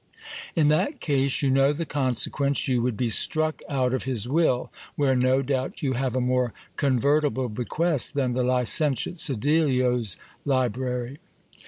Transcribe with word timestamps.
In 0.55 0.69
that 0.69 0.99
case 0.99 1.43
you 1.43 1.51
know 1.51 1.73
the 1.73 1.85
consequence; 1.85 2.67
you 2.67 2.81
would 2.81 2.97
be 2.97 3.09
struck 3.09 3.61
out 3.69 3.93
of 3.93 4.01
his 4.01 4.27
will, 4.27 4.71
where 4.95 5.15
no 5.15 5.43
doubt 5.43 5.83
you 5.83 5.93
have 5.93 6.15
a 6.15 6.19
more 6.19 6.55
convertible 6.75 7.49
bequest 7.49 8.15
than 8.15 8.33
the 8.33 8.41
licentiate 8.43 9.19
Sedillo's 9.19 10.17
library. 10.43 11.19